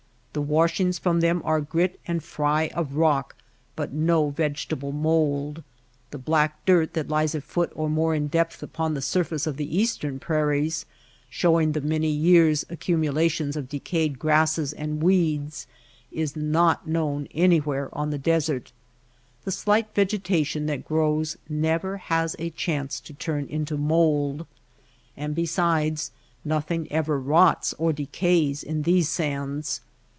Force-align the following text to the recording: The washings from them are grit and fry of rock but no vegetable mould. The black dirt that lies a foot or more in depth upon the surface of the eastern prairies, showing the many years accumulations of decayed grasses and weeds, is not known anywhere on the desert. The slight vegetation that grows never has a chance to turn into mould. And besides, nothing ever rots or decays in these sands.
The 0.33 0.41
washings 0.41 0.97
from 0.97 1.19
them 1.19 1.41
are 1.43 1.59
grit 1.59 1.99
and 2.07 2.23
fry 2.23 2.67
of 2.67 2.95
rock 2.95 3.35
but 3.75 3.91
no 3.91 4.29
vegetable 4.29 4.93
mould. 4.93 5.61
The 6.11 6.17
black 6.17 6.63
dirt 6.65 6.93
that 6.93 7.09
lies 7.09 7.35
a 7.35 7.41
foot 7.41 7.69
or 7.75 7.89
more 7.89 8.15
in 8.15 8.27
depth 8.29 8.63
upon 8.63 8.93
the 8.93 9.01
surface 9.01 9.45
of 9.45 9.57
the 9.57 9.77
eastern 9.77 10.19
prairies, 10.19 10.85
showing 11.29 11.73
the 11.73 11.81
many 11.81 12.07
years 12.09 12.63
accumulations 12.69 13.57
of 13.57 13.67
decayed 13.67 14.19
grasses 14.19 14.71
and 14.71 15.03
weeds, 15.03 15.67
is 16.13 16.37
not 16.37 16.87
known 16.87 17.27
anywhere 17.33 17.89
on 17.91 18.11
the 18.11 18.17
desert. 18.17 18.71
The 19.43 19.51
slight 19.51 19.93
vegetation 19.93 20.65
that 20.67 20.85
grows 20.85 21.35
never 21.49 21.97
has 21.97 22.37
a 22.39 22.51
chance 22.51 23.01
to 23.01 23.13
turn 23.13 23.47
into 23.47 23.75
mould. 23.75 24.47
And 25.17 25.35
besides, 25.35 26.11
nothing 26.45 26.89
ever 26.89 27.19
rots 27.19 27.73
or 27.73 27.91
decays 27.91 28.63
in 28.63 28.83
these 28.83 29.09
sands. 29.09 29.81